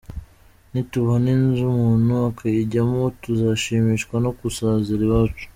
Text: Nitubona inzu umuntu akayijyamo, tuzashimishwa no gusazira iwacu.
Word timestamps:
Nitubona 0.71 1.27
inzu 1.37 1.61
umuntu 1.75 2.13
akayijyamo, 2.29 3.01
tuzashimishwa 3.21 4.15
no 4.23 4.31
gusazira 4.39 5.01
iwacu. 5.07 5.45